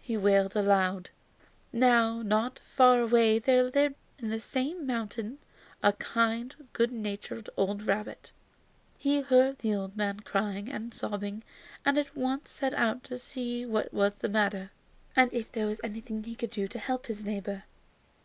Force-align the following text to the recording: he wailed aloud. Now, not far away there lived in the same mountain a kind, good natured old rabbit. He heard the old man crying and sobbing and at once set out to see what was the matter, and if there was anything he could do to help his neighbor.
he 0.00 0.16
wailed 0.16 0.56
aloud. 0.56 1.10
Now, 1.72 2.22
not 2.22 2.58
far 2.58 2.98
away 3.00 3.38
there 3.38 3.62
lived 3.62 3.94
in 4.18 4.28
the 4.28 4.40
same 4.40 4.84
mountain 4.84 5.38
a 5.80 5.92
kind, 5.92 6.56
good 6.72 6.90
natured 6.90 7.48
old 7.56 7.82
rabbit. 7.86 8.32
He 8.98 9.20
heard 9.20 9.58
the 9.60 9.76
old 9.76 9.96
man 9.96 10.18
crying 10.26 10.68
and 10.68 10.92
sobbing 10.92 11.44
and 11.84 11.96
at 11.98 12.16
once 12.16 12.50
set 12.50 12.74
out 12.74 13.04
to 13.04 13.16
see 13.16 13.64
what 13.64 13.94
was 13.94 14.14
the 14.14 14.28
matter, 14.28 14.72
and 15.14 15.32
if 15.32 15.52
there 15.52 15.66
was 15.68 15.80
anything 15.84 16.24
he 16.24 16.34
could 16.34 16.50
do 16.50 16.66
to 16.66 16.78
help 16.80 17.06
his 17.06 17.24
neighbor. 17.24 17.62